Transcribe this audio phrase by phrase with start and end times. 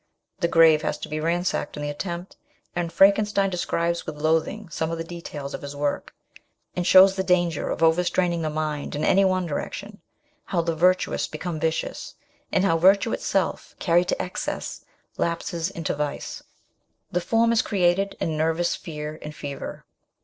[0.39, 2.35] The grave has to be ransacked in the attempt,
[2.75, 6.15] and Frankenstein describes with loathing some of the details of his work,
[6.75, 10.01] and shows the danger of overstraining the mind in any one direction
[10.45, 12.15] how the virtuous become vicious,
[12.51, 14.83] and how virtue itself, carried to excess,
[15.19, 16.41] lapses into vice.
[17.11, 17.11] 104 MES.
[17.11, 17.11] SHELLEY.
[17.11, 19.85] The form is created in nervous fear and fever.